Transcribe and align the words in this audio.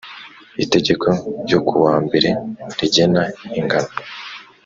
Itegeko 0.63 1.07
ryo 1.43 1.59
ku 1.67 1.73
wa 1.85 1.95
mbere 2.05 2.29
rigena 2.77 3.23
ingano 3.59 3.91